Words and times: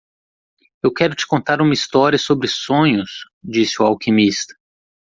"Eu 0.81 0.91
quero 0.91 1.13
te 1.13 1.27
contar 1.27 1.61
uma 1.61 1.75
história 1.75 2.17
sobre 2.17 2.47
sonhos?", 2.47 3.27
disse 3.43 3.83
o 3.83 3.85
alquimista. 3.85 4.55